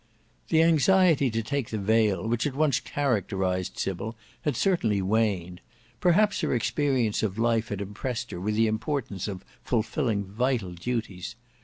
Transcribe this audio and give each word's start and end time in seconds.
The 0.49 0.63
anxiety 0.63 1.29
to 1.29 1.43
take 1.43 1.69
the 1.69 1.77
veil 1.77 2.27
which 2.27 2.45
had 2.45 2.55
once 2.55 2.79
characterised 2.79 3.77
Sybil 3.77 4.15
had 4.41 4.55
certainly 4.55 4.99
waned. 4.99 5.61
Perhaps 5.99 6.41
her 6.41 6.55
experience 6.55 7.21
of 7.21 7.37
life 7.37 7.67
had 7.69 7.81
impressed 7.81 8.31
her 8.31 8.41
with 8.41 8.55
the 8.55 8.65
importance 8.65 9.27
of 9.27 9.45
fulfilling 9.63 10.23
vital 10.23 10.71
duties. 10.71 11.35